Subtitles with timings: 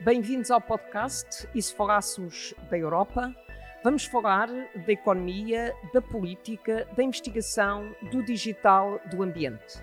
[0.00, 3.34] Bem-vindos ao podcast E se falássemos da Europa?
[3.82, 9.80] Vamos falar da economia, da política, da investigação, do digital, do ambiente.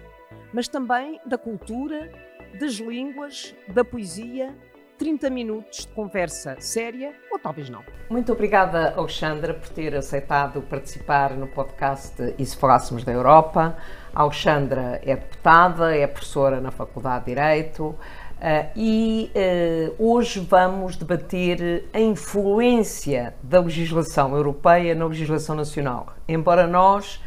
[0.54, 2.12] Mas também da cultura,
[2.60, 4.56] das línguas, da poesia
[4.98, 7.84] 30 minutos de conversa séria ou talvez não.
[8.10, 13.76] Muito obrigada, Alexandra, por ter aceitado participar no podcast E se falássemos da Europa.
[14.14, 17.98] A Alexandra é deputada, é professora na Faculdade de Direito
[18.44, 26.14] uh, e uh, hoje vamos debater a influência da legislação europeia na legislação nacional.
[26.28, 27.22] Embora nós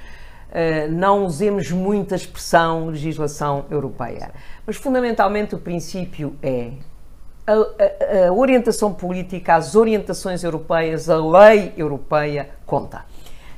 [0.47, 4.31] Uh, não usemos muita expressão legislação europeia.
[4.65, 6.71] Mas fundamentalmente o princípio é
[7.47, 13.05] a, a, a, orientação política, as orientações europeias, a lei europeia conta.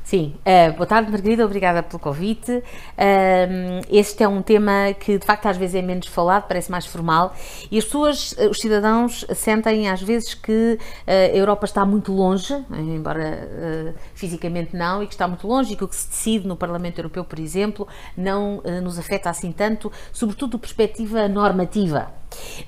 [0.08, 2.50] Sim, uh, boa tarde Margarida, obrigada pelo convite.
[2.50, 6.86] Uh, este é um tema que de facto às vezes é menos falado, parece mais
[6.86, 7.36] formal
[7.70, 12.10] e as pessoas, eh, os cidadãos, sentem às vezes que uh, a Europa está muito
[12.10, 16.48] longe, embora fisicamente não, e que está muito longe e que o que se decide
[16.48, 22.17] no Parlamento Europeu, por exemplo, não nos afeta assim tanto, sobretudo de perspectiva normativa.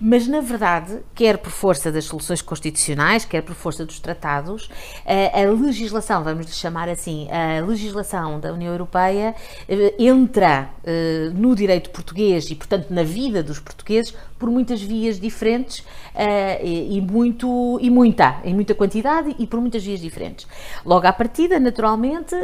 [0.01, 4.71] Mas, na verdade, quer por força das soluções constitucionais, quer por força dos tratados,
[5.07, 9.35] a legislação, vamos lhe chamar assim, a legislação da União Europeia
[9.69, 15.21] eh, entra eh, no direito português e, portanto, na vida dos portugues por muitas vias
[15.21, 20.47] diferentes uh, e, e, muito, e muita, em muita quantidade e por muitas vias diferentes.
[20.83, 22.35] Logo à partida, naturalmente,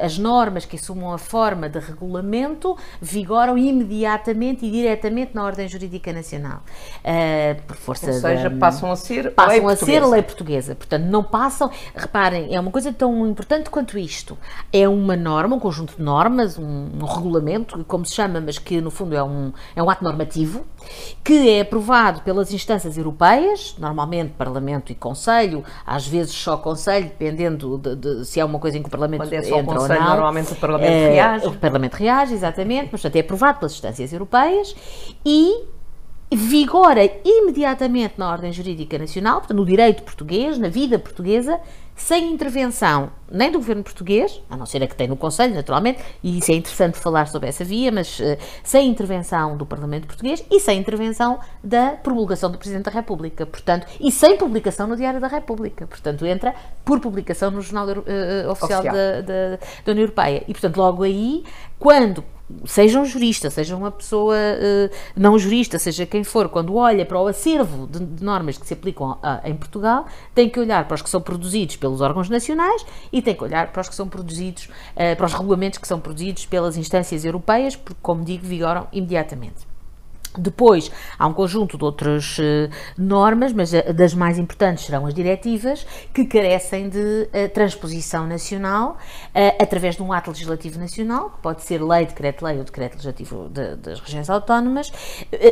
[0.00, 6.14] as normas que assumam a forma de regulamento vigoram imediatamente e diretamente na ordem jurídica
[6.14, 6.21] nacional.
[6.22, 10.00] Uh, por força Ou seja, da, passam a ser passam lei a portuguesa.
[10.00, 10.74] ser lei portuguesa.
[10.74, 14.36] Portanto, não passam, reparem, é uma coisa tão importante quanto isto.
[14.72, 18.80] É uma norma, um conjunto de normas, um, um regulamento, como se chama, mas que
[18.80, 20.64] no fundo é um, é um ato normativo,
[21.24, 27.78] que é aprovado pelas instâncias europeias, normalmente Parlamento e Conselho, às vezes só Conselho, dependendo
[27.78, 30.00] de, de, se é uma coisa em que o Parlamento Quando é só entra Conselho,
[30.00, 30.10] ou não.
[30.14, 31.46] Normalmente o Parlamento é, reage.
[31.46, 34.74] O Parlamento reage, exatamente, mas portanto é aprovado pelas instâncias europeias
[35.24, 35.64] e
[36.36, 41.60] vigora imediatamente na ordem jurídica nacional, portanto, no direito português, na vida portuguesa,
[41.94, 46.00] sem intervenção nem do governo português, a não ser a que tem no Conselho, naturalmente,
[46.22, 50.44] e isso é interessante falar sobre essa via, mas uh, sem intervenção do Parlamento português
[50.50, 55.20] e sem intervenção da promulgação do Presidente da República, portanto, e sem publicação no Diário
[55.20, 56.54] da República, portanto, entra
[56.84, 58.94] por publicação no Jornal uh, Oficial, Oficial.
[58.94, 60.44] Da, da, da União Europeia.
[60.46, 61.44] E, portanto, logo aí,
[61.78, 62.24] quando
[62.64, 67.20] seja um jurista, seja uma pessoa uh, não jurista, seja quem for, quando olha para
[67.20, 70.94] o acervo de, de normas que se aplicam a, em Portugal, tem que olhar para
[70.94, 74.08] os que são produzidos pelos órgãos nacionais e tem que olhar para os que são
[74.08, 78.86] produzidos, uh, para os regulamentos que são produzidos pelas instâncias europeias, porque, como digo, vigoram
[78.92, 79.71] imediatamente.
[80.38, 85.12] Depois, há um conjunto de outras uh, normas, mas uh, das mais importantes serão as
[85.12, 88.96] diretivas, que carecem de uh, transposição nacional
[89.58, 93.76] através de um ato legislativo nacional, que pode ser lei, decreto-lei ou decreto legislativo de,
[93.76, 94.92] das regiões autónomas,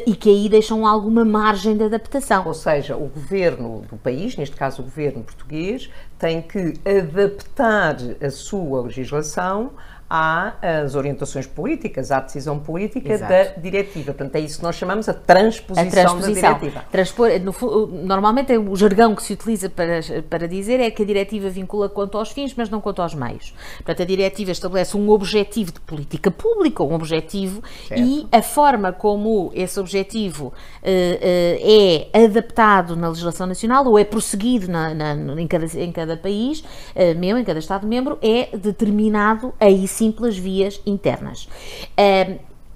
[0.07, 2.47] e que aí deixam alguma margem de adaptação.
[2.47, 8.31] Ou seja, o governo do país, neste caso o governo português, tem que adaptar a
[8.31, 9.73] sua legislação
[10.11, 13.33] às orientações políticas, à decisão política Exato.
[13.33, 14.13] da diretiva.
[14.13, 16.53] Portanto, é isso que nós chamamos a transposição, a transposição.
[16.53, 16.85] da diretiva.
[16.91, 21.07] Transpor, no, normalmente, é o jargão que se utiliza para, para dizer é que a
[21.07, 23.55] diretiva vincula quanto aos fins, mas não quanto aos meios.
[23.77, 28.03] Portanto, a diretiva estabelece um objetivo de política pública, um objetivo, certo.
[28.03, 34.03] e a forma como esse objetivo uh, uh, é adaptado na legislação nacional ou é
[34.03, 39.55] prosseguido na, na, em, cada, em cada país, uh, mesmo, em cada Estado-membro, é determinado
[39.61, 41.47] aí sim simples vias internas.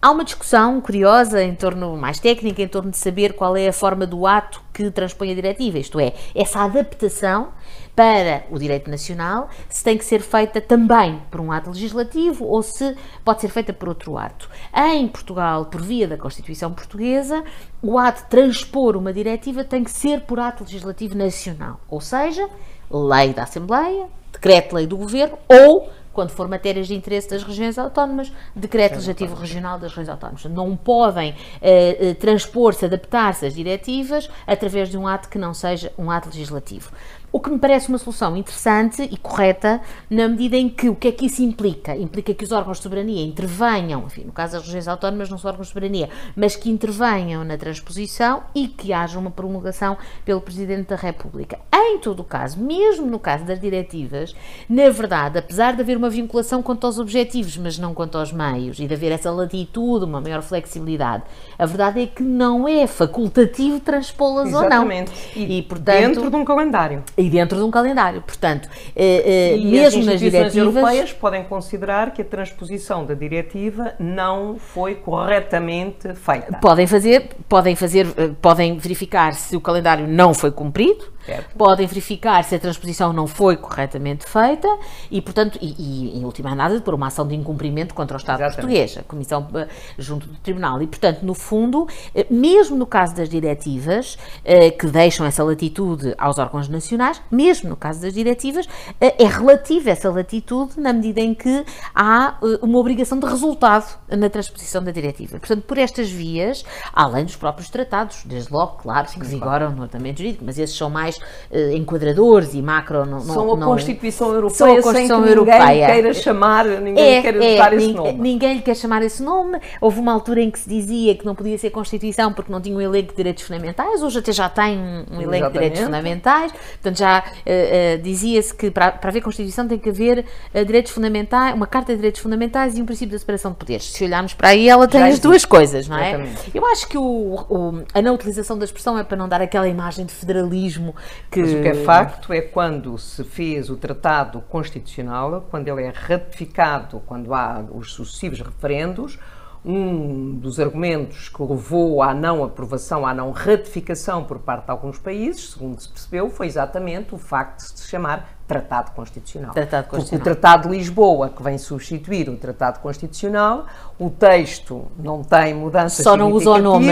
[0.05, 3.73] Há uma discussão curiosa em torno, mais técnica, em torno de saber qual é a
[3.73, 7.49] forma do ato que transpõe a diretiva, isto é, essa adaptação
[7.97, 12.63] para o direito nacional, se tem que ser feita também por um ato legislativo ou
[12.63, 14.51] se pode ser feita por outro ato.
[14.77, 17.43] Em Portugal, por via da Constituição Portuguesa,
[17.81, 22.47] o ato de transpor uma diretiva tem que ser por ato legislativo nacional, ou seja,
[22.91, 28.33] lei da Assembleia, decreto-lei do Governo ou quando for matérias de interesse das regiões autónomas,
[28.55, 30.45] decreto legislativo regional das regiões autónomas.
[30.45, 35.93] Não podem eh, eh, transpor-se, adaptar-se às diretivas através de um ato que não seja
[35.99, 36.91] um ato legislativo.
[37.35, 41.09] O que me parece uma solução interessante e correta, na medida em que o que
[41.09, 41.97] é que isso implica?
[41.97, 45.51] Implica que os órgãos de soberania intervenham, enfim, no caso das regiões autónomas não são
[45.51, 50.91] órgãos de soberania, mas que intervenham na transposição e que haja uma promulgação pelo Presidente
[50.91, 51.59] da República.
[51.75, 54.33] Em todo o caso, mesmo no caso das diretivas,
[54.69, 58.79] na verdade, apesar de haver uma vinculação quanto aos objetivos, mas não quanto aos meios,
[58.79, 61.25] e de haver essa latitude, uma maior flexibilidade,
[61.59, 64.89] a verdade é que não é facultativo transpô-las ou não.
[65.35, 67.03] E, e portanto, dentro de um calendário.
[67.25, 68.21] E dentro de um calendário.
[68.21, 70.57] Portanto, eh, eh, mesmo nas diretivas.
[70.57, 76.59] europeias podem considerar que a transposição da diretiva não foi corretamente feita.
[76.59, 81.57] Podem fazer, podem fazer, eh, podem verificar se o calendário não foi cumprido Certo.
[81.57, 84.69] Podem verificar se a transposição não foi corretamente feita
[85.11, 88.41] e, portanto, e, e em última análise, por uma ação de incumprimento contra o Estado
[88.41, 88.61] Exatamente.
[88.61, 89.69] português, a Comissão eh,
[89.99, 90.83] junto do Tribunal.
[90.83, 96.15] E, portanto, no fundo, eh, mesmo no caso das diretivas, eh, que deixam essa latitude
[96.19, 98.69] aos órgãos nacionais, mesmo no caso das diretivas,
[99.01, 104.83] é relativa essa latitude na medida em que há uma obrigação de resultado na transposição
[104.83, 105.39] da diretiva.
[105.39, 110.19] Portanto, por estas vias, além dos próprios tratados, desde logo, claro, que vigoram no ordenamento
[110.19, 111.19] jurídico, mas esses são mais mais
[111.51, 113.05] uh, enquadradores e macro.
[113.05, 115.69] Não, são a Constituição Europeia, são a Constituição sem que Europeia.
[115.69, 118.13] ninguém queira chamar, ninguém é, queira é, dar esse nome.
[118.13, 119.59] Ninguém lhe quer chamar esse nome.
[119.81, 122.77] Houve uma altura em que se dizia que não podia ser Constituição porque não tinha
[122.77, 126.53] um elenco de direitos fundamentais, hoje até já tem um, um elenco de direitos fundamentais,
[126.53, 130.25] portanto já uh, uh, dizia-se que para, para haver Constituição tem que haver
[130.67, 133.85] direitos fundamentais, uma Carta de Direitos Fundamentais e um princípio da separação de poderes.
[133.93, 136.11] Se olharmos para aí, ela tem já as duas coisas, não é?
[136.11, 136.51] Exatamente.
[136.55, 139.69] Eu acho que o, o, a não utilização da expressão é para não dar aquela
[139.69, 140.95] imagem de federalismo
[141.31, 141.41] que...
[141.41, 145.93] Mas o que é facto é quando se fez o Tratado Constitucional, quando ele é
[145.95, 149.19] ratificado, quando há os sucessivos referendos,
[149.65, 154.99] um dos argumentos que levou à não aprovação, à não ratificação por parte de alguns
[154.99, 159.55] países, segundo se percebeu, foi exatamente o facto de se chamar Tratado Constitucional.
[159.55, 160.23] Tratado Constitucional.
[160.23, 163.65] Porque o Tratado de Lisboa, que vem substituir o Tratado Constitucional,
[163.99, 166.89] o texto não tem mudanças só não usa o nome.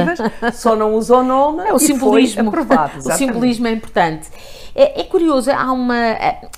[0.54, 2.48] só não usa o nome é, o simbolismo.
[2.48, 3.00] aprovado.
[3.06, 4.30] o simbolismo é importante.
[4.74, 6.48] É, é curioso, há uma é,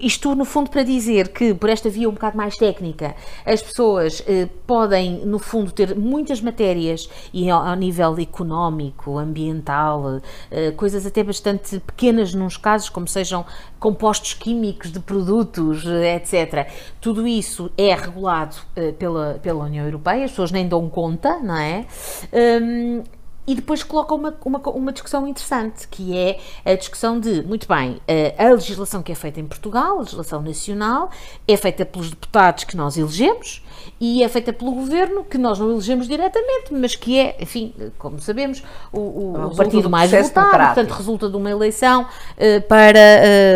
[0.00, 3.14] isto no fundo para dizer que, por esta via um bocado mais técnica,
[3.44, 10.20] as pessoas eh, podem, no fundo, ter muitas matérias e ao, ao nível económico, ambiental,
[10.50, 13.44] eh, coisas até bastante pequenas nos casos, como sejam
[13.78, 16.68] compostos químicos de produtos, eh, etc.
[17.00, 21.56] Tudo isso é regulado eh, pela, pela União Europeia, as pessoas nem dão conta, não
[21.56, 21.86] é?
[22.32, 23.02] Um,
[23.48, 27.98] e depois coloca uma, uma, uma, discussão interessante, que é a discussão de, muito bem,
[28.38, 31.10] a, a legislação que é feita em Portugal, a legislação nacional,
[31.48, 33.62] é feita pelos deputados que nós elegemos
[34.00, 38.20] e é feita pelo governo que nós não elegemos diretamente, mas que é, enfim, como
[38.20, 42.98] sabemos, o, o, o partido mais votado, portanto, resulta de uma eleição uh, para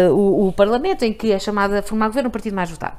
[0.08, 2.96] uh, o, o, Parlamento, em que é chamada a formar governo o partido mais votado.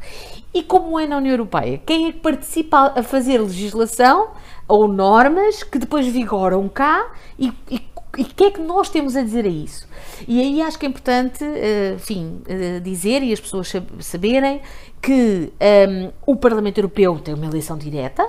[0.54, 1.82] E como é na União Europeia?
[1.86, 4.30] Quem é que participa a fazer legislação?
[4.68, 7.80] ou normas que depois vigoram cá e, e
[8.18, 9.88] e o que é que nós temos a dizer a isso?
[10.28, 14.62] E aí acho que é importante, eh, enfim, eh, dizer e as pessoas saberem
[15.02, 18.28] que um, ehm, o Parlamento Europeu tem uma eleição direta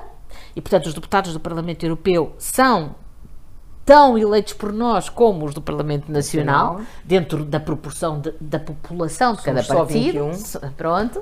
[0.57, 2.95] e, portanto, os deputados do Parlamento Europeu são
[3.85, 6.93] tão eleitos por nós como os do Parlamento Nacional, Nacional.
[7.05, 10.31] dentro da proporção de, da população de Somos cada partido.
[10.77, 11.19] Pronto.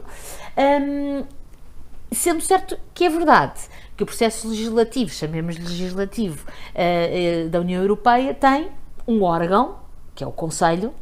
[0.56, 1.24] Um, ehm,
[2.12, 3.60] sendo certo que é verdade
[4.02, 6.44] que o processo legislativo, chamemos legislativo,
[6.74, 8.68] uh, uh, da União Europeia, tem
[9.06, 9.76] um órgão,
[10.14, 10.92] que é o Conselho,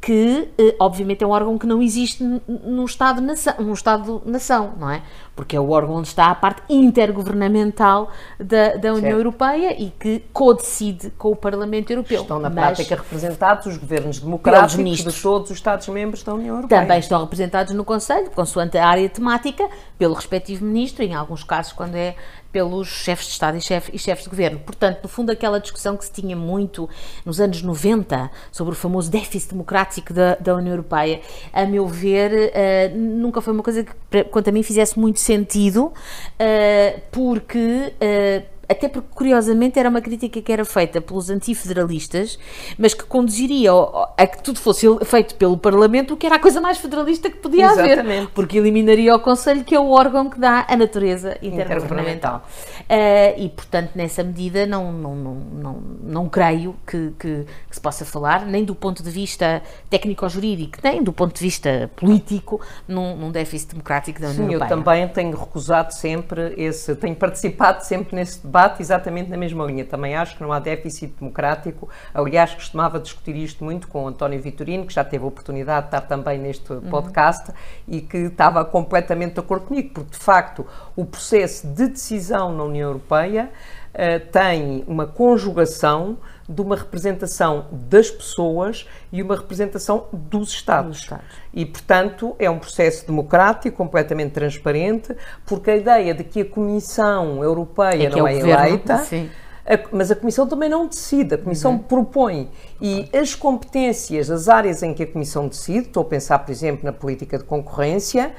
[0.00, 5.02] que uh, obviamente é um órgão que não existe num Estado-nação, num Estado-nação, não é?
[5.36, 8.10] Porque é o órgão onde está a parte intergovernamental
[8.40, 9.18] da, da União certo.
[9.18, 12.22] Europeia e que co-decide com o Parlamento Europeu.
[12.22, 16.80] Estão na Mas, prática representados os governos democráticos de todos os Estados-membros da União Europeia.
[16.80, 19.68] Também estão representados no Conselho, consoante a área temática,
[19.98, 22.16] pelo respectivo ministro, em alguns casos quando é
[22.56, 24.58] pelos chefes de Estado e, chef, e chefes de governo.
[24.60, 26.88] Portanto, no fundo, aquela discussão que se tinha muito
[27.22, 31.20] nos anos 90 sobre o famoso déficit democrático da, da União Europeia,
[31.52, 35.86] a meu ver, uh, nunca foi uma coisa que, quanto a mim, fizesse muito sentido,
[35.86, 42.38] uh, porque uh, até porque curiosamente era uma crítica que era feita pelos antifederalistas,
[42.78, 43.70] mas que conduziria
[44.16, 47.36] a que tudo fosse feito pelo Parlamento, o que era a coisa mais federalista que
[47.36, 48.00] podia Exatamente.
[48.00, 52.44] haver, porque eliminaria o Conselho, que é o órgão que dá a natureza intergovernamental.
[52.88, 55.72] Uh, e, portanto, nessa medida, não, não, não, não,
[56.04, 61.02] não creio que, que, que, se possa falar, nem do ponto de vista técnico-jurídico, nem
[61.02, 64.78] do ponto de vista político, num, num déficit democrático da União Sim, Europeia.
[64.78, 69.84] eu também tenho recusado sempre esse, tenho participado sempre nesse debate exatamente na mesma linha.
[69.84, 71.88] Também acho que não há déficit democrático.
[72.14, 75.96] Aliás, costumava discutir isto muito com o António Vitorino, que já teve a oportunidade de
[75.96, 76.82] estar também neste uhum.
[76.82, 77.50] podcast
[77.88, 80.64] e que estava completamente de acordo comigo, porque de facto
[80.94, 83.50] o processo de decisão na União Europeia
[83.94, 86.18] uh, tem uma conjugação
[86.48, 90.98] de uma representação das pessoas e uma representação dos Estados.
[90.98, 91.24] Estados.
[91.52, 95.14] E, portanto, é um processo democrático, completamente transparente,
[95.44, 98.98] porque a ideia de que a Comissão Europeia é não é, é eleita.
[98.98, 99.28] Sim.
[99.66, 101.78] A, mas a Comissão também não decide, a Comissão uhum.
[101.78, 102.48] propõe.
[102.80, 106.84] E as competências, as áreas em que a Comissão decide, estou a pensar, por exemplo,
[106.84, 108.32] na política de concorrência,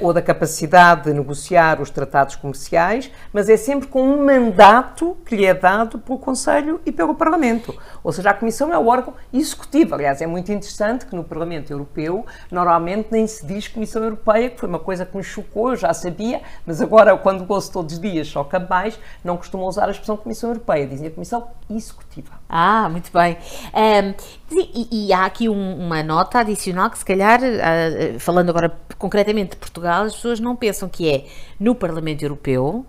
[0.00, 5.36] ou da capacidade de negociar os tratados comerciais, mas é sempre com um mandato que
[5.36, 7.74] lhe é dado pelo Conselho e pelo Parlamento.
[8.02, 9.94] Ou seja, a Comissão é o órgão executivo.
[9.94, 14.60] Aliás, é muito interessante que no Parlamento Europeu normalmente nem se diz Comissão Europeia, que
[14.60, 18.00] foi uma coisa que me chocou, eu já sabia, mas agora, quando ouço todos os
[18.00, 22.32] dias, choca mais, não costumam usar a expressão Comissão Europeia, dizem a Comissão Executiva.
[22.48, 23.36] Ah, muito bem.
[23.74, 24.14] Um,
[24.52, 28.68] e, e, há aqui um, uma nota adicional que, se calhar, uh, falando agora
[29.04, 31.26] concretamente de Portugal, as pessoas não pensam que é
[31.60, 32.86] no Parlamento Europeu.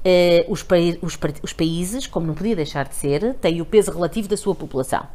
[0.00, 0.66] Uh, os,
[1.02, 4.54] os, os, países, como não podia deixar de ser, têm o peso relativo da sua
[4.54, 5.06] população.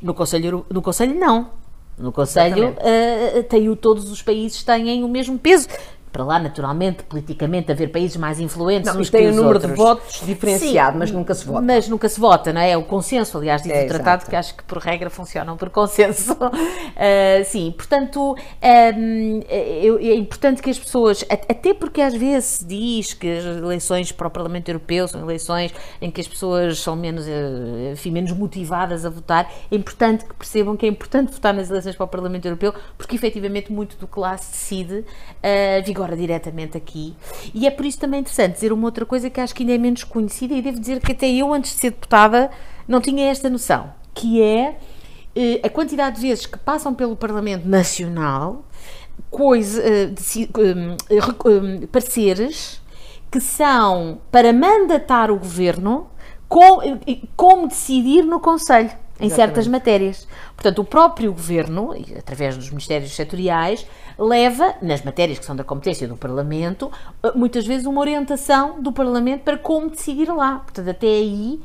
[0.00, 1.50] No Conselho, no Conselho não.
[1.98, 5.66] No Conselho, uh, tem, todos os países têm o mesmo peso
[6.16, 9.70] para lá, naturalmente, politicamente, haver países mais influentes não, uns tem que um número outros.
[9.70, 11.60] de votos diferenciado, Sim, mas nunca se vota.
[11.60, 12.70] Mas nunca se vota, não é?
[12.70, 14.30] É o consenso, aliás, diz é, o tratado, exato.
[14.30, 16.32] que acho que por regra funcionam por consenso.
[16.32, 22.64] Uh, sim, portanto, um, é, é importante que as pessoas, até porque às vezes se
[22.64, 26.96] diz que as eleições para o Parlamento Europeu são eleições em que as pessoas são
[26.96, 31.52] menos, eh, enfim, menos motivadas a votar, é importante que percebam que é importante votar
[31.52, 35.84] nas eleições para o Parlamento Europeu, porque efetivamente muito do que lá se decide uh,
[35.84, 37.14] vigora agora diretamente aqui.
[37.52, 39.78] E é por isso também interessante dizer uma outra coisa que acho que ainda é
[39.78, 42.50] menos conhecida e devo dizer que até eu, antes de ser deputada,
[42.86, 44.78] não tinha esta noção, que é
[45.34, 48.64] eh, a quantidade de vezes que passam pelo Parlamento Nacional
[49.30, 52.80] coisa, eh, de, eh, pareceres
[53.30, 56.06] que são para mandatar o governo
[56.48, 56.78] com,
[57.36, 59.34] como decidir no Conselho em Exatamente.
[59.34, 60.28] certas matérias.
[60.54, 63.86] Portanto, o próprio governo, através dos ministérios setoriais,
[64.18, 66.90] leva, nas matérias que são da competência do Parlamento,
[67.22, 70.58] eh, muitas vezes uma orientação do Parlamento para como decidir lá.
[70.58, 71.60] Portanto, até aí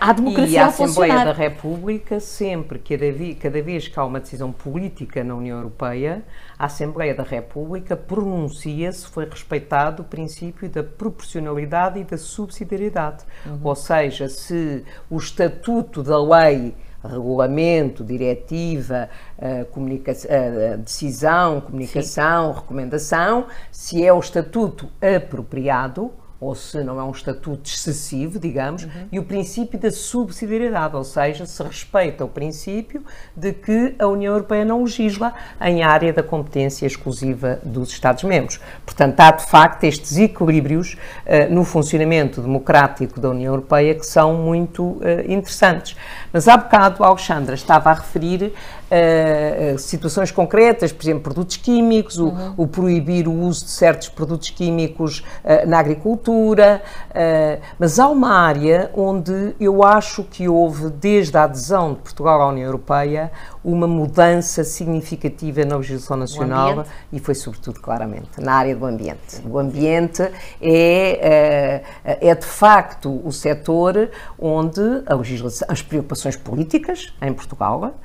[0.00, 4.20] a democracia e a Assembleia da República, sempre, cada vez, cada vez que há uma
[4.20, 6.24] decisão política na União Europeia,
[6.58, 13.24] a Assembleia da República pronuncia se foi respeitado o princípio da proporcionalidade e da subsidiariedade.
[13.44, 13.60] Uhum.
[13.62, 22.60] Ou seja, se o estatuto da lei regulamento, diretiva, uh, comunicação, uh, decisão, comunicação, Sim.
[22.60, 28.90] recomendação, se é o estatuto apropriado, ou se não é um estatuto excessivo, digamos, uhum.
[29.10, 33.02] e o princípio da subsidiariedade, ou seja, se respeita o princípio
[33.34, 38.60] de que a União Europeia não legisla em área da competência exclusiva dos Estados-membros.
[38.84, 44.34] Portanto, há de facto estes equilíbrios uh, no funcionamento democrático da União Europeia que são
[44.34, 45.96] muito uh, interessantes.
[46.32, 48.52] Mas há bocado a Alexandra estava a referir
[48.90, 52.54] uh, situações concretas, por exemplo, produtos químicos, uhum.
[52.56, 58.08] o, o, proibir o uso de certos produtos químicos uh, na agricultura, uh, mas há
[58.08, 63.30] uma área onde eu acho que houve, desde a adesão de Portugal à União Europeia,
[63.64, 69.42] uma mudança significativa na legislação nacional e foi sobretudo claramente na área do ambiente.
[69.44, 70.22] O ambiente
[70.62, 77.96] é, é de facto o setor onde a legislação, as preocupações políticas em Portugal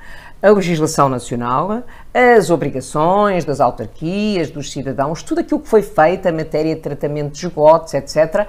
[0.42, 6.32] a legislação nacional, as obrigações das autarquias, dos cidadãos, tudo aquilo que foi feito, a
[6.32, 8.48] matéria de tratamento de esgotos, etc.,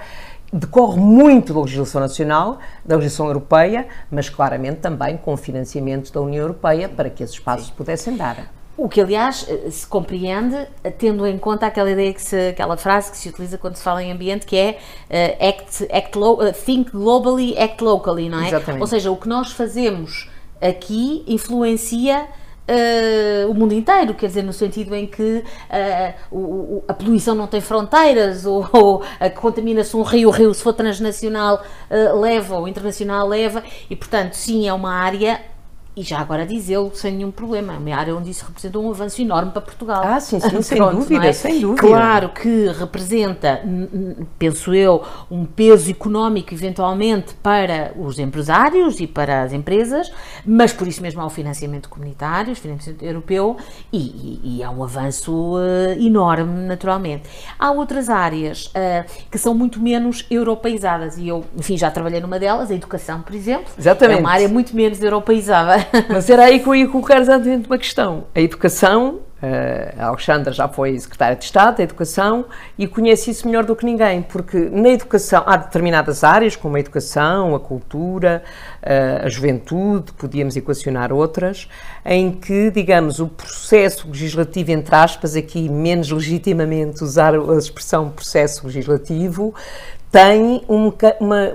[0.52, 6.42] decorre muito da legislação nacional, da legislação europeia, mas claramente também com financiamento da União
[6.42, 8.52] Europeia para que esses passos pudessem dar.
[8.76, 10.66] O que, aliás, se compreende
[10.98, 14.02] tendo em conta aquela ideia que se, aquela frase que se utiliza quando se fala
[14.02, 18.48] em ambiente, que é uh, act, act lo, uh, think globally, act locally, não é?
[18.48, 18.80] Exatamente.
[18.80, 20.28] Ou seja, o que nós fazemos
[20.60, 22.26] aqui influencia
[22.66, 27.46] Uh, o mundo inteiro, quer dizer, no sentido em que uh, o, a poluição não
[27.46, 32.56] tem fronteiras, ou, ou a contamina-se um rio, o rio, se for transnacional, uh, leva,
[32.56, 35.42] ou internacional leva, e portanto, sim, é uma área
[35.96, 39.22] e já agora dizê-lo sem nenhum problema, é uma área onde isso representa um avanço
[39.22, 40.02] enorme para Portugal.
[40.04, 41.32] Ah, sim, sim, sem Pronto, dúvida, não é?
[41.32, 41.86] sem dúvida.
[41.86, 43.60] Claro que representa,
[44.38, 50.10] penso eu, um peso económico eventualmente para os empresários e para as empresas,
[50.44, 53.56] mas por isso mesmo há o financiamento comunitário, o financiamento europeu
[53.92, 57.22] e, e- e há um avanço eh, enorme, naturalmente.
[57.58, 62.38] Há outras áreas eh, que são muito menos europeizadas e eu, enfim, já trabalhei numa
[62.38, 63.66] delas, a educação, por exemplo.
[63.78, 64.18] Exatamente.
[64.18, 65.83] É uma área muito menos europeizada.
[66.08, 68.24] Mas era aí que eu ia colocar exatamente uma questão.
[68.34, 72.46] A educação, eh, a Alexandra já foi secretária de Estado da Educação
[72.78, 76.80] e conhece isso melhor do que ninguém, porque na educação há determinadas áreas, como a
[76.80, 78.42] educação, a cultura,
[78.82, 81.68] eh, a juventude, podíamos equacionar outras,
[82.04, 88.66] em que, digamos, o processo legislativo, entre aspas, aqui menos legitimamente usar a expressão processo
[88.66, 89.54] legislativo,
[90.92, 91.48] ca- uma,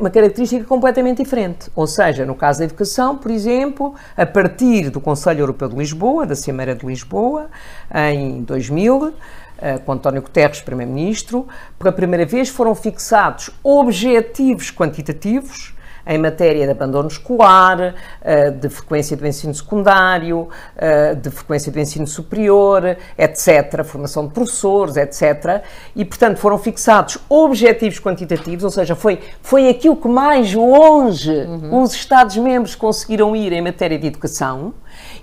[0.00, 1.70] uma característica completamente diferente.
[1.76, 6.26] Ou seja, no caso da educação, por exemplo, a partir do Conselho Europeu de Lisboa,
[6.26, 7.48] da Cimeira de Lisboa,
[7.94, 9.14] em 2000,
[9.62, 11.46] eh, com António Guterres, Primeiro-Ministro,
[11.78, 15.74] pela primeira vez foram fixados objetivos quantitativos
[16.06, 21.78] em matéria de abandono escolar, eh, de frequência do ensino secundário, eh, de frequência do
[21.78, 25.62] ensino superior, etc., formação de professores, etc.
[25.94, 31.92] E, portanto, foram fixados objetivos quantitativos, ou seja, foi, foi aquilo que mais longe os
[31.94, 34.74] Estados-membros conseguiram ir em matéria de educação.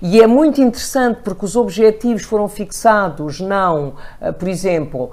[0.02, 5.12] E é muito interessante porque os objetivos foram fixados não, eh, por exemplo,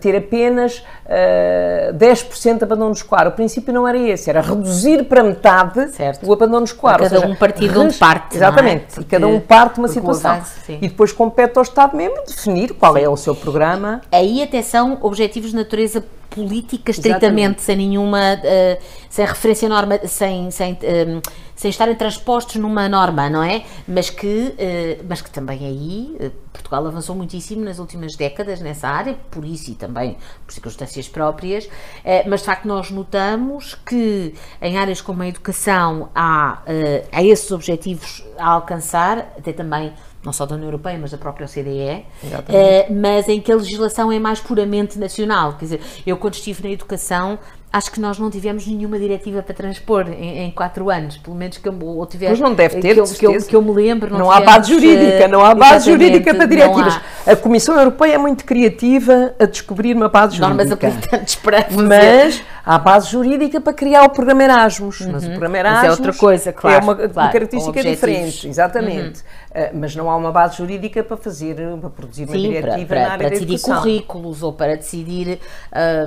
[0.00, 3.26] ter apenas eh, 10% de abandono escolar.
[3.26, 6.26] O princípio não era esse, era reduzir para metade Certo.
[6.28, 6.98] o abandono escolar.
[6.98, 7.34] Cada seja, um
[7.80, 8.36] onde res- parte, é?
[8.36, 8.84] Exatamente.
[8.94, 10.30] Porque- e cada um parte de uma situação.
[10.32, 10.78] avanço, sim.
[10.82, 14.00] e depois compete ao Estado-membro definir qual é o seu programa.
[14.12, 16.04] Aí até são objetivos de natureza
[16.38, 18.78] política estritamente, sem nenhuma, eh,
[19.08, 21.20] sem referência norma, sem, sem, eh,
[21.58, 23.64] sem estarem transpostos numa norma, não é?
[23.86, 28.86] Mas que, eh, mas que também aí eh, Portugal avançou muitíssimo nas últimas décadas nessa
[28.88, 30.16] área, por isso e também
[30.46, 31.68] por circunstâncias próprias,
[32.04, 36.62] eh, mas de facto nós notamos que em áreas como a educação há,
[37.10, 39.92] há esses objetivos a alcançar, até também
[40.28, 42.54] não só da União Europeia, mas da própria OCDE, Exatamente.
[42.54, 45.54] eh, mas em que a legislação é mais puramente nacional.
[45.54, 47.38] Quer dizer, eu quando estive na educação,
[47.72, 51.56] acho que nós não tivemos nenhuma diretiva para transpor em, em quatro anos, pelo menos
[51.58, 53.72] que eu, ou tiver, Pois não deve ter, que eu, que eu, que eu me
[53.72, 54.10] lembro.
[54.10, 57.00] Não, Não, há tivemos, base jurídica, eh, não há base jurídica para diretivas.
[57.26, 60.88] há A Comissão Europeia é muito criativa a descobrir uma base normas jurídica.
[60.88, 61.82] habilitantes para fazer.
[61.82, 65.00] Mas há base jurídica para criar o programa Erasmus.
[65.12, 68.02] Mas o programa Mas é Erasmus outra coisa, claro, é uma, uma claro, característica objetivos.
[68.02, 68.10] Uhum.
[68.14, 69.20] diferente, exatamente.
[69.20, 73.00] Uh, mas não há uma base jurídica para fazer, para produzir uma Sim, diretiva para,
[73.00, 75.38] na para, área para decidir currículos ou para decidir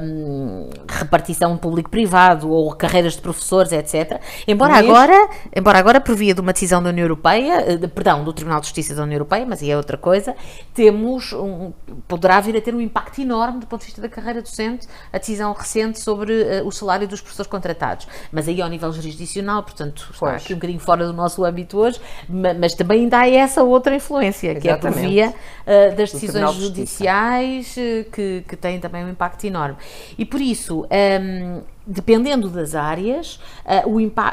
[0.02, 4.20] hum, repartição público-privado ou carreiras de professores, etc.
[4.48, 7.88] Embora Mesmo- agora, embora agora por via de uma decisão da União Europeia, eh, de-
[7.88, 10.36] perdão, do Tribunal de Justiça da União Europeia, mas aí é outra coisa,
[10.74, 11.72] temos um,
[12.08, 15.18] poderá vir a ter um impacto enorme do ponto de vista da carreira docente, a
[15.18, 18.08] decisão recente sobre eh, o salário dos professores contratados.
[18.32, 20.44] Mas aí ao nível jurisdicional, portanto, está Pois.
[20.44, 23.96] aqui um bocadinho fora do nosso âmbito hoje, ma- mas também ainda há essa outra
[23.96, 25.14] influência, que é por Exatamente.
[25.14, 25.34] via
[25.66, 29.78] eh, das decisões judiciais eh, que, que têm também um impacto enorme.
[30.18, 33.84] E por isso, ehm, dependendo das áreas, eh,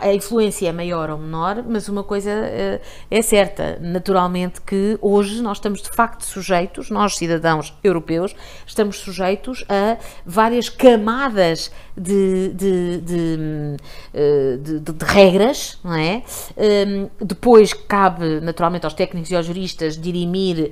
[0.00, 2.80] a influência é maior ou menor, mas uma coisa eh,
[3.11, 8.34] é certa, naturalmente que hoje nós estamos de facto sujeitos, nós cidadãos europeus,
[8.66, 13.76] estamos sujeitos a várias camadas de, de, de,
[14.14, 16.22] eh, de- regras, não é?
[16.56, 20.70] Hum, depois cabe naturalmente aos técnicos e aos juristas dirimir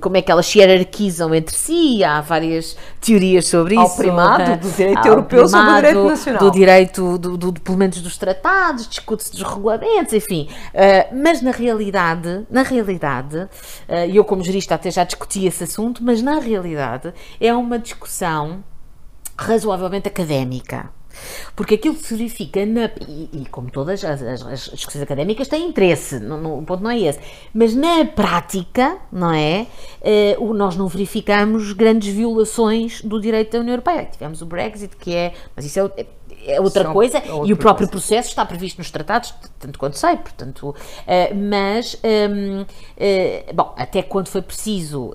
[0.00, 3.96] como é que elas se hierarquizam entre si, há várias teorias sobre Ao isso.
[3.96, 6.42] primado eh, do direito ao europeu sobre o primado direito nacional.
[6.42, 10.48] Do direito, do, do, pelo menos dos tratados, discute-se dos regulamentos, enfim.
[10.74, 13.48] Eh, mas na realidade, na realidade,
[13.88, 17.78] eh, e eu como jurista até já discuti esse assunto, mas na realidade é uma
[17.78, 18.62] discussão
[19.36, 20.90] razoavelmente académica.
[21.56, 25.48] Porque aquilo que se verifica, na, e, e como todas as, as- as discussões académicas
[25.48, 27.18] têm interesse, não- o ponto não é esse,
[27.52, 29.66] mas na prática, não é?
[30.02, 34.04] Eh, o- nós não verificamos grandes violações do direito da União Europeia.
[34.04, 35.32] Tivemos o Brexit, que é.
[35.56, 35.90] Mas isso é, o-
[36.46, 37.90] é- outra São- coisa, é e outra o próprio coisa.
[37.90, 40.74] processo está previsto nos tratados, tanto quanto sei, portanto,
[41.06, 42.64] eh, mas, hum,
[42.96, 45.12] eh, bom, até quando foi preciso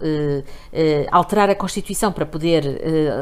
[0.74, 2.64] eh, alterar a Constituição para poder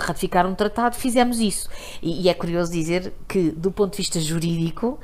[0.02, 1.70] ratificar um tratado, fizemos isso.
[2.02, 5.00] E, e é curioso dizer que, do ponto de vista jurídico,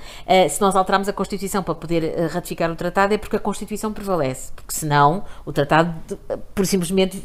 [0.50, 4.52] se nós alterarmos a Constituição para poder ratificar um tratado, é porque a Constituição prevalece,
[4.56, 5.94] porque senão o tratado,
[6.56, 7.18] por simplesmente,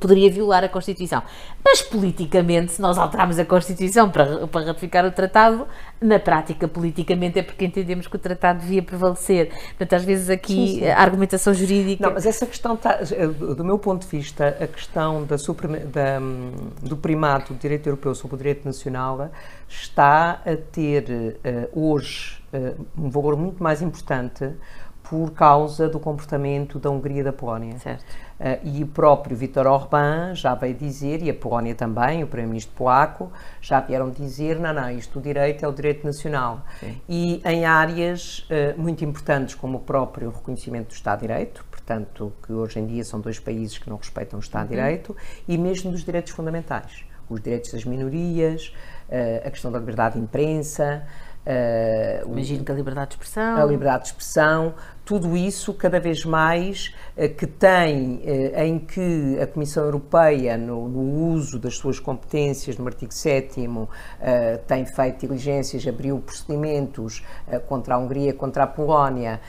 [0.00, 1.22] poderia violar a Constituição.
[1.64, 5.66] Mas politicamente, se nós alterarmos a Constituição para, para ratificar o tratado,
[6.00, 9.48] na prática, politicamente, é porque entendemos que o tratado devia prevalecer.
[9.48, 10.86] Portanto, às vezes aqui sim, sim.
[10.86, 12.06] a argumentação jurídica.
[12.06, 12.98] Não, mas essa questão está,
[13.56, 16.18] do meu ponto de vista, a questão da, da,
[16.82, 19.30] do primado do direito europeu sobre o direito nacional
[19.68, 24.52] está a ter uh, hoje uh, um valor muito mais importante
[25.08, 27.78] por causa do comportamento da Hungria e da Polónia.
[27.78, 28.04] Certo.
[28.38, 32.74] Uh, e o próprio Viktor Orbán já veio dizer, e a Polónia também, o primeiro-ministro
[32.76, 36.62] polaco, já vieram dizer, não, não, isto o direito é o direito nacional.
[36.80, 37.00] Sim.
[37.08, 42.32] E em áreas uh, muito importantes, como o próprio reconhecimento do Estado de Direito, portanto,
[42.44, 44.82] que hoje em dia são dois países que não respeitam o Estado de uhum.
[44.82, 45.16] Direito,
[45.46, 48.74] e mesmo dos direitos fundamentais, os direitos das minorias,
[49.08, 51.04] uh, a questão da liberdade de imprensa,
[51.46, 53.56] Uh, Imagino que a liberdade de expressão.
[53.56, 54.74] A liberdade de expressão,
[55.06, 60.88] tudo isso cada vez mais uh, que tem, uh, em que a Comissão Europeia, no,
[60.88, 63.68] no, uso das suas competências, no artigo 7,
[64.66, 67.24] tem feito diligências, abriu procedimentos
[67.68, 69.40] contra a Hungria, contra a Polónia,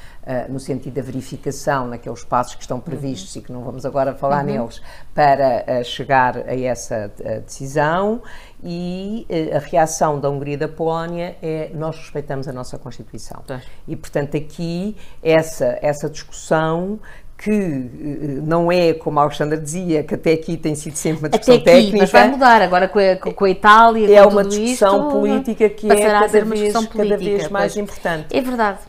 [0.50, 3.42] no sentido da verificação naqueles passos que estão previstos uhum.
[3.42, 4.52] e que não vamos agora falar uhum.
[4.52, 4.82] neles,
[5.14, 7.12] para chegar a essa
[7.46, 8.22] decisão
[8.64, 13.44] e eh, a reação da Hungria e da Polónia é nós respeitamos a nossa Constituição.
[13.46, 13.62] Tá.
[13.88, 15.47] E, portanto, aqui essa,
[15.82, 17.00] essa discussão
[17.38, 21.30] que eh, não é, como a Alexandra dizia, que até aqui tem sido sempre uma
[21.30, 21.98] discussão até aqui, técnica.
[22.00, 24.20] Mas vai mudar agora com a, com a Itália.
[24.20, 27.84] É uma discussão isto, política que é cada vez, cada vez mais pois.
[27.84, 28.36] importante.
[28.36, 28.80] É verdade.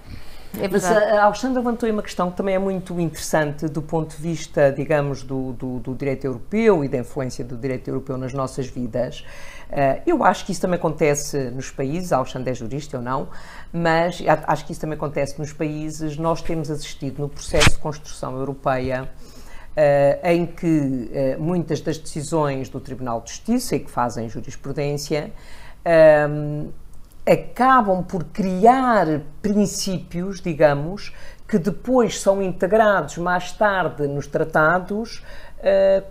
[0.61, 4.16] É Mas a Alexandra levantou aí uma questão que também é muito interessante do ponto
[4.16, 8.33] de vista, digamos, do, do, do direito europeu e da influência do direito europeu nas
[8.33, 9.25] nossas vidas.
[9.69, 13.29] Uh, eu acho que isso também acontece nos países, Alexandre é jurista ou não,
[13.71, 16.17] mas acho que isso também acontece nos países.
[16.17, 19.09] Nós temos assistido no processo de construção europeia
[19.77, 25.31] Uh, em que uh, muitas das decisões do Tribunal de Justiça e que fazem jurisprudência
[27.25, 29.07] acabam por criar
[29.41, 31.15] princípios, digamos,
[31.47, 35.23] que depois são integrados mais tarde nos tratados,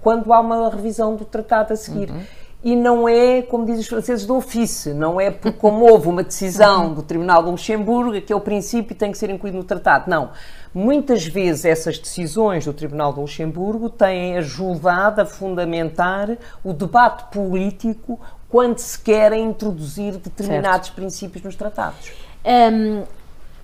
[0.01, 2.09] quando há uma revisão do tratado a seguir.
[2.09, 2.23] Uhum
[2.67, 6.21] e não é, como dizem os franceses, do ofício, não é por como houve uma
[6.21, 10.09] decisão do Tribunal de Luxemburgo, que é o princípio tem que ser incluído no tratado.
[10.09, 10.31] Não.
[10.73, 18.19] Muitas vezes essas decisões do Tribunal de Luxemburgo têm ajudado a fundamentar o debate político
[18.49, 20.95] quando se querem introduzir determinados certo.
[20.97, 22.11] princípios nos tratados.
[22.45, 23.03] Um,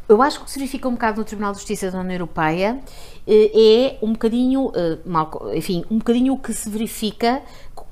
[0.07, 2.13] eu acho que o que se verifica um bocado no Tribunal de Justiça da União
[2.13, 2.79] Europeia
[3.25, 4.97] eh, é um bocadinho, eh,
[5.55, 7.41] enfim, um bocadinho o que se verifica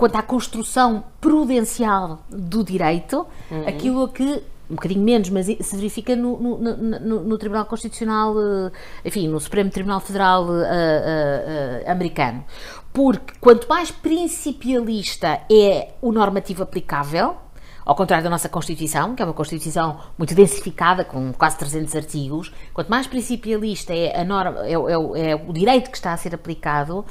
[0.02, 3.68] quanto à construção prudencial do direito, uhum.
[3.68, 8.72] aquilo que um bocadinho menos, mas se verifica no, no, no, no, Tribunal Constitucional, eh,
[9.06, 12.44] enfim, no Supremo Tribunal Federal uh, uh, uh, americano.
[12.92, 17.36] Porque quanto mais principialista é o normativo aplicável,
[17.86, 22.52] ao contrário da nossa Constituição, que é uma Constituição muito densificada, com quase 300 artigos,
[22.74, 26.34] quanto mais principialista é, a norma, é, é, é o direito que está a ser
[26.34, 27.06] aplicado,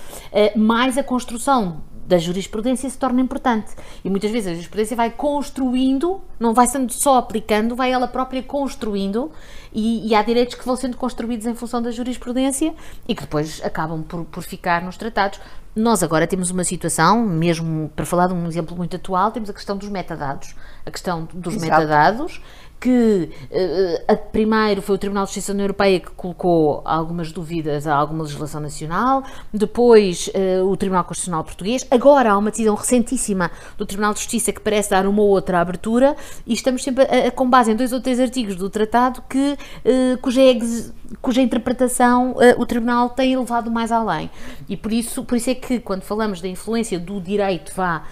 [0.57, 3.71] mais a construção da jurisprudência se torna importante.
[4.05, 8.43] E muitas vezes a jurisprudência vai construindo, não vai sendo só aplicando, vai ela própria
[8.43, 9.31] construindo,
[9.73, 12.75] e, e há direitos que vão sendo construídos em função da jurisprudência
[13.07, 15.41] e que depois acabam por, por ficar nos tratados.
[15.75, 19.53] Nós agora temos uma situação, mesmo para falar de um exemplo muito atual, temos a
[19.53, 20.57] questão dos metadados.
[20.85, 21.71] A questão dos Exato.
[21.71, 22.43] metadados
[22.81, 27.87] que uh, primeiro foi o Tribunal de Justiça da União Europeia que colocou algumas dúvidas
[27.87, 33.51] a alguma legislação nacional, depois uh, o Tribunal Constitucional Português, agora há uma decisão recentíssima
[33.77, 36.17] do Tribunal de Justiça que parece dar uma outra abertura
[36.47, 39.53] e estamos sempre a, a, com base em dois ou três artigos do tratado que,
[39.53, 44.31] uh, cuja, ex, cuja interpretação o Tribunal tem levado mais além.
[44.69, 48.05] E por isso, por isso é que quando falamos da influência do direito vá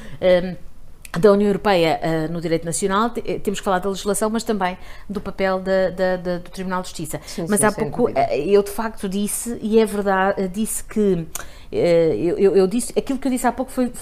[1.13, 4.77] da União Europeia uh, no direito nacional, eh, temos que falar da legislação, mas também
[5.09, 7.21] do papel da, da, da, do Tribunal de Justiça.
[7.25, 11.27] Sim, mas sim, há pouco eh, eu de facto disse, e é verdade, disse que
[11.71, 13.93] eu, eu, eu, disse, aquilo que eu disse há pouco foi,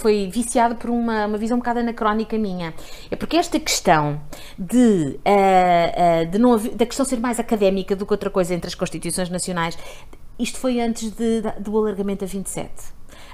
[0.00, 2.74] foi viciado por uma, uma visão um bocado anacrónica minha.
[3.10, 4.20] É porque esta questão
[4.58, 5.20] de,
[6.30, 9.30] de não haver, da questão ser mais académica do que outra coisa entre as Constituições
[9.30, 9.78] Nacionais,
[10.36, 12.72] isto foi antes de, do alargamento a 27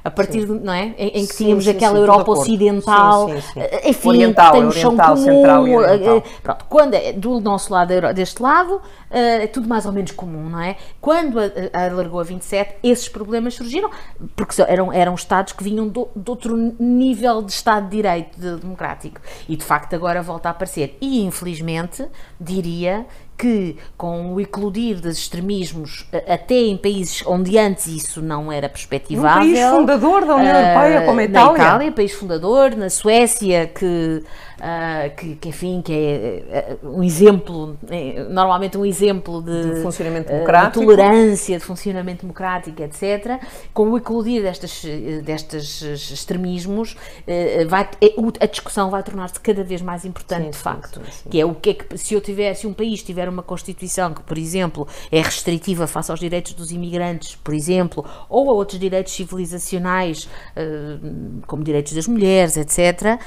[0.02, 0.94] a partir de, não é?
[0.98, 4.70] Em, em que sim, tínhamos sim, aquela sim, Europa Ocidental, eh, enfim, oriental, tem um
[4.70, 5.16] chão comum.
[5.16, 9.92] Central e uh, pronto, quando é do nosso lado, deste lado, é tudo mais ou
[9.92, 10.76] menos comum, não é?
[11.00, 11.38] Quando
[11.72, 13.90] alargou a 27, esses problemas surgiram,
[14.36, 18.56] porque eram, eram Estados que vinham do, de outro nível de Estado de Direito de,
[18.56, 19.20] democrático.
[19.48, 20.96] E de facto agora volta a aparecer.
[21.00, 22.06] E infelizmente,
[22.40, 23.06] diria
[23.38, 29.46] que com o eclodir dos extremismos, até em países onde antes isso não era perspectivável.
[29.70, 31.52] Fundador da União Europeia, como a Itália.
[31.52, 34.22] Na Itália, país fundador, na Suécia, que
[34.58, 39.82] Uh, que, que, enfim, que é uh, um exemplo, é, normalmente um exemplo de, de
[39.82, 40.80] funcionamento democrático.
[40.80, 43.40] Uh, de tolerância, de funcionamento democrático, etc.
[43.72, 44.82] Com o eclodir destas,
[45.22, 46.96] destes extremismos,
[47.68, 51.00] vai, é, a discussão vai tornar-se cada vez mais importante, sim, de facto.
[51.04, 53.28] Sim, sim, que é o que é que, se eu tiver, se um país tiver
[53.28, 58.50] uma Constituição que, por exemplo, é restritiva face aos direitos dos imigrantes, por exemplo, ou
[58.50, 60.28] a outros direitos civilizacionais,
[61.46, 63.20] como direitos das mulheres, etc.,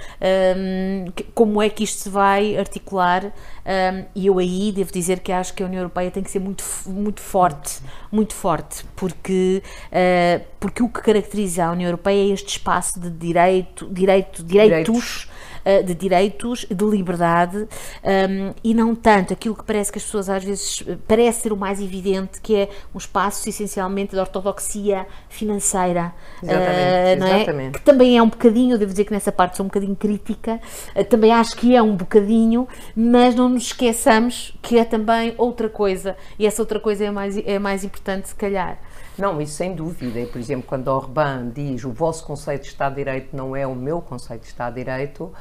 [1.33, 5.53] como é que isto se vai articular um, e eu aí devo dizer que acho
[5.53, 7.79] que a União Europeia tem que ser muito, muito forte,
[8.11, 13.09] muito forte, porque, uh, porque o que caracteriza a União Europeia é este espaço de
[13.09, 15.29] direito, direito, direitos, direitos
[15.65, 20.29] uh, de direitos, de liberdade um, e não tanto aquilo que parece que as pessoas
[20.29, 26.13] às vezes parece ser o mais evidente, que é um espaço essencialmente de ortodoxia financeira.
[26.41, 27.79] Exatamente, uh, exatamente.
[27.79, 30.59] Que também é um bocadinho, devo dizer que nessa parte sou um bocadinho crítica,
[30.95, 35.69] uh, também acho que é um bocadinho, mas não nos esqueçamos que é também outra
[35.69, 38.77] coisa e essa outra coisa é mais, é mais importante, se calhar.
[39.17, 40.19] Não, isso sem dúvida.
[40.19, 43.67] E, por exemplo, quando Orbán diz o vosso conceito de Estado de Direito não é
[43.67, 45.31] o meu conceito de Estado de Direito,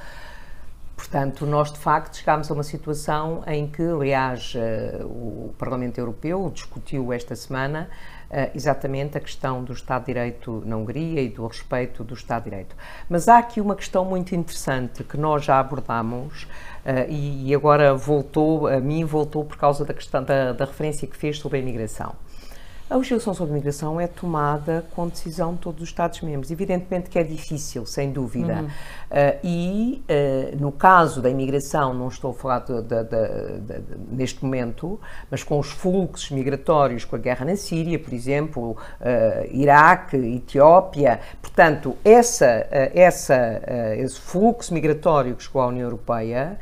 [1.01, 6.51] Portanto, nós de facto chegámos a uma situação em que, aliás, uh, o Parlamento Europeu
[6.53, 7.89] discutiu esta semana
[8.31, 12.45] uh, exatamente a questão do Estado de Direito na Hungria e do respeito do Estado
[12.45, 12.77] de Direito.
[13.09, 17.95] Mas há aqui uma questão muito interessante que nós já abordamos uh, e, e, agora
[17.95, 21.63] voltou, a mim voltou por causa da questão da, da referência que fez sobre a
[21.63, 22.15] imigração.
[22.91, 26.51] A legislação sobre migração é tomada com decisão de todos os Estados-membros.
[26.51, 28.63] Evidentemente que é difícil, sem dúvida.
[28.63, 28.67] Uhum.
[28.67, 34.45] Uh, e, uh, no caso da imigração, não estou a falar de, de, de, neste
[34.45, 34.99] momento,
[35.31, 38.77] mas com os fluxos migratórios, com a guerra na Síria, por exemplo, uh,
[39.53, 41.21] Iraque, Etiópia.
[41.41, 43.63] Portanto, essa, essa,
[43.99, 46.59] esse fluxo migratório que chegou à União Europeia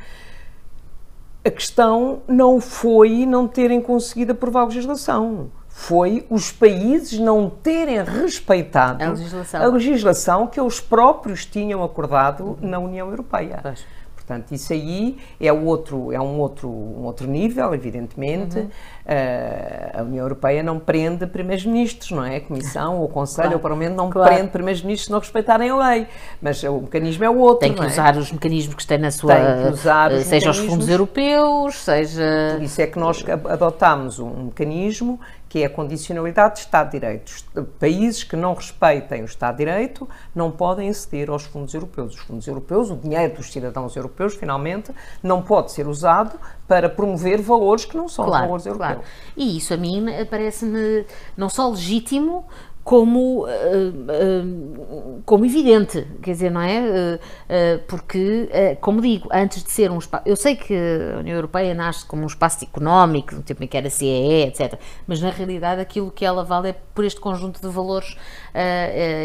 [1.43, 8.03] a questão não foi não terem conseguido aprovar a legislação foi os países não terem
[8.03, 12.57] respeitado a legislação, a legislação que eles próprios tinham acordado uhum.
[12.61, 13.61] na União Europeia.
[13.62, 13.87] Pois.
[14.29, 18.59] Portanto, isso aí é, outro, é um, outro, um outro nível, evidentemente.
[18.59, 18.67] Uhum.
[18.67, 22.37] Uh, a União Europeia não prende primeiros-ministros, não é?
[22.37, 23.57] A Comissão, o Conselho, claro.
[23.57, 24.35] o Parlamento não claro.
[24.35, 26.07] prende primeiros-ministros se não respeitarem a lei.
[26.43, 27.61] Mas o mecanismo é o outro.
[27.61, 27.87] Tem que é?
[27.87, 29.35] usar os mecanismos que têm na sua.
[29.35, 32.51] Tem que usar os seja os fundos europeus, seja.
[32.57, 37.01] Por isso é que nós adotámos um mecanismo que é a condicionalidade de Estado de
[37.01, 37.33] Direito.
[37.79, 42.15] Países que não respeitem o Estado de Direito não podem aceder aos fundos europeus.
[42.15, 47.41] Os fundos europeus, o dinheiro dos cidadãos europeus, finalmente, não pode ser usado para promover
[47.41, 48.97] valores que não são claro, valores europeus.
[48.97, 49.09] Claro.
[49.37, 51.07] E isso a mim parece-me
[51.37, 52.45] não só legítimo,
[52.89, 54.98] como, uh, uh,
[55.29, 56.81] como evidente, quer dizer, não é?
[56.81, 58.49] Uh, porque,
[58.81, 60.23] como digo, antes de ser um espaço.
[60.25, 63.77] Eu sei que a União Europeia nasce como um espaço económico, no tempo em que
[63.77, 64.81] era CEE, etc.
[65.07, 68.17] Mas na realidade aquilo que ela vale é por este conjunto de valores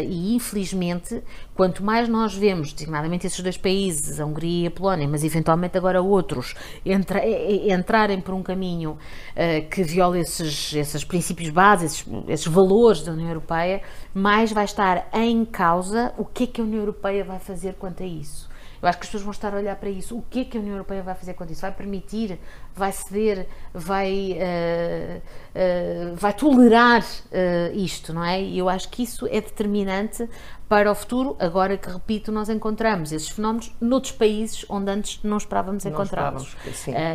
[0.06, 1.22] e infelizmente
[1.54, 5.78] Quanto mais nós vemos, designadamente esses dois países, a Hungria e a Polónia, mas eventualmente
[5.78, 12.28] agora outros, entra, entrarem por um caminho uh, que viola esses, esses princípios básicos, esses,
[12.28, 16.64] esses, valores da União Europeia, mais vai estar em causa o que é que a
[16.64, 18.52] União Europeia vai fazer quanto a isso.
[18.84, 20.14] Eu acho que as pessoas vão estar a olhar para isso.
[20.14, 21.62] O que é que a União Europeia vai fazer quanto a isso?
[21.62, 22.38] Vai permitir?
[22.74, 23.46] Vai ceder?
[23.72, 28.42] Vai, uh, uh, vai tolerar uh, isto, não é?
[28.42, 30.28] E eu acho que isso é determinante
[30.68, 35.38] para o futuro, agora que, repito, nós encontramos esses fenómenos noutros países onde antes não
[35.38, 36.54] esperávamos encontrá-los.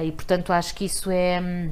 [0.03, 1.71] e, portanto, acho que isso é hum,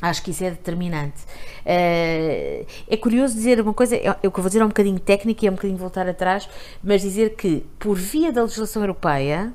[0.00, 1.22] Acho que isso é determinante.
[1.64, 5.48] Uh, é curioso dizer uma coisa, eu, eu vou dizer é um bocadinho técnico e
[5.48, 6.48] é um bocadinho voltar atrás,
[6.84, 9.52] mas dizer que, por via da legislação europeia,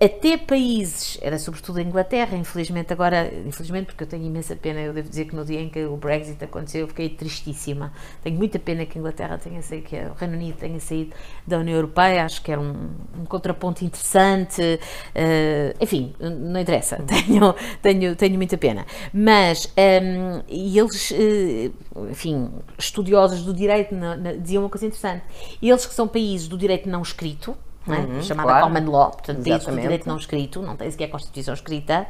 [0.00, 4.92] até países, era sobretudo a Inglaterra, infelizmente agora, infelizmente porque eu tenho imensa pena, eu
[4.92, 7.92] devo dizer que no dia em que o Brexit aconteceu eu fiquei tristíssima.
[8.22, 11.14] Tenho muita pena que a Inglaterra tenha saído, que o Reino Unido tenha saído
[11.46, 17.54] da União Europeia, acho que era um, um contraponto interessante, uh, enfim, não interessa, tenho,
[17.80, 18.84] tenho, tenho muita pena.
[19.12, 24.86] Mas, um, ehm, e eles, uh, enfim, estudiosos do direito na, na, diziam uma coisa
[24.86, 25.24] interessante,
[25.62, 27.56] eles que são países do direito não escrito,
[27.88, 27.98] é?
[27.98, 28.66] uhum, chamada claro.
[28.66, 32.06] Common Law, portanto, países com direito não escrito, não tem sequer Constituição escrita,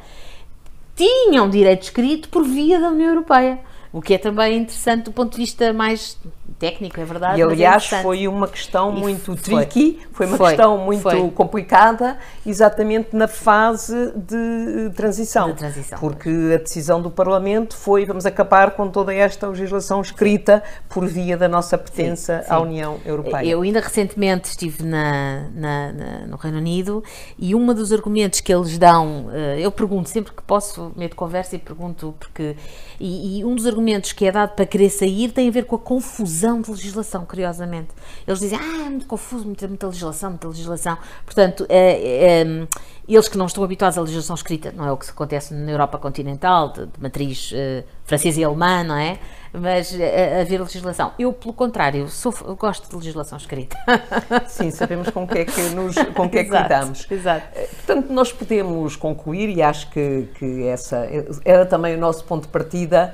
[0.95, 3.59] tinham direito escrito por via da União Europeia.
[3.91, 6.17] O que é também interessante do ponto de vista mais
[6.59, 7.39] técnico, é verdade.
[7.39, 9.65] E aliás é foi uma questão e muito foi.
[9.65, 10.47] tricky, foi uma foi.
[10.47, 11.29] questão muito foi.
[11.31, 15.47] complicada, exatamente na fase de transição.
[15.47, 15.99] De transição.
[15.99, 21.37] Porque a decisão do Parlamento foi vamos acabar com toda esta legislação escrita por via
[21.37, 22.53] da nossa pertença sim, sim.
[22.53, 23.45] à União Europeia.
[23.49, 27.03] Eu ainda recentemente estive na, na, na, no Reino Unido
[27.37, 31.15] e um dos argumentos que eles dão, eh, eu pergunto sempre que posso, meio de
[31.15, 32.55] conversa e pergunto porque.
[32.99, 33.84] E, e um dos argumentos
[34.15, 37.89] que é dado para querer sair tem a ver com a confusão de legislação, curiosamente.
[38.27, 40.97] Eles dizem, ah, é muito confuso, muita, muita legislação, muita legislação.
[41.25, 42.67] Portanto, é, é,
[43.07, 45.97] eles que não estão habituados à legislação escrita, não é o que acontece na Europa
[45.97, 49.19] continental, de, de matriz uh, francesa e alemã, não é?
[49.53, 51.11] Mas uh, haver legislação.
[51.19, 53.77] Eu, pelo contrário, sou, gosto de legislação escrita.
[54.47, 57.05] Sim, sabemos com o que é que, nos, com que, é que lidamos.
[57.09, 57.47] Exato.
[57.85, 61.07] Portanto, nós podemos concluir, e acho que, que essa
[61.45, 63.13] era também o nosso ponto de partida,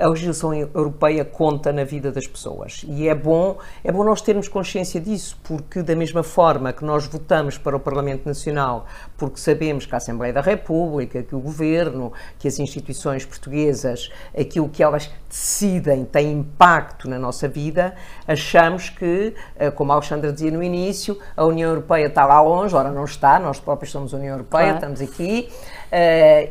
[0.00, 2.84] a legislação europeia conta na vida das pessoas.
[2.88, 7.06] E é bom, é bom nós termos consciência disso, porque da mesma forma que nós
[7.06, 8.86] votamos para o Parlamento Nacional,
[9.18, 14.68] porque sabemos que a Assembleia da República, que o Governo, que as instituições portuguesas, aquilo
[14.68, 17.94] que elas decidem tem impacto na nossa vida,
[18.26, 22.74] achamos que, eh, como a Alexandra dizia no início, a União Europeia está lá longe,
[22.74, 24.76] ora não está, nós próprios somos a União Europeia, claro.
[24.76, 25.50] estamos aqui,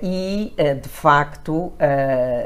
[0.01, 1.73] e, uh, de facto, uh,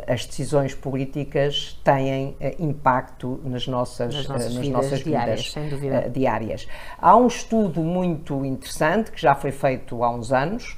[0.07, 6.67] as decisões políticas têm impacto nas nossas, nas nossas, nas vidas, nossas diárias, vidas diárias.
[6.99, 10.77] Há um estudo muito interessante que já foi feito há uns anos,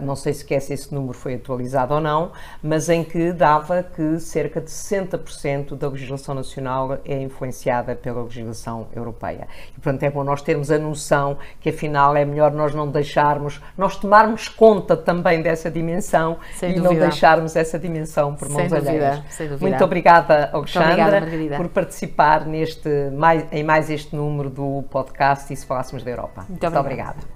[0.00, 4.18] não sei se se esse número foi atualizado ou não, mas em que dava que
[4.18, 9.46] cerca de 60% da legislação nacional é influenciada pela legislação europeia.
[9.76, 13.60] E, portanto, é bom nós termos a noção que, afinal, é melhor nós não deixarmos,
[13.76, 16.94] nós tomarmos conta também dessa essa dimensão Sem e dúvida.
[16.94, 19.22] não deixarmos essa dimensão por mãos Sem alheias.
[19.30, 19.68] Sem dúvida.
[19.68, 25.56] Muito obrigada, Alexandra, obrigada, por participar neste, mais, em mais este número do podcast e
[25.56, 26.44] se falássemos da Europa.
[26.48, 27.35] Muito, Muito obrigada.